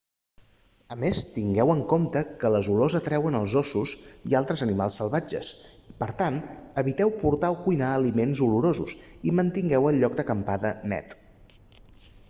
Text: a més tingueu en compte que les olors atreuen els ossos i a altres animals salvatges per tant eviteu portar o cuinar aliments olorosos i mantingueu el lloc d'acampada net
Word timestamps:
a 0.93 0.95
més 1.01 1.19
tingueu 1.33 1.73
en 1.73 1.81
compte 1.91 2.23
que 2.43 2.49
les 2.55 2.69
olors 2.75 2.95
atreuen 2.99 3.37
els 3.39 3.57
ossos 3.61 3.93
i 4.31 4.33
a 4.33 4.39
altres 4.39 4.63
animals 4.67 4.97
salvatges 5.01 5.51
per 6.01 6.09
tant 6.23 6.41
eviteu 6.85 7.13
portar 7.25 7.53
o 7.57 7.61
cuinar 7.69 7.91
aliments 7.99 8.43
olorosos 8.49 8.97
i 9.33 9.37
mantingueu 9.43 9.91
el 9.93 10.03
lloc 10.07 10.19
d'acampada 10.23 10.73
net 10.95 11.17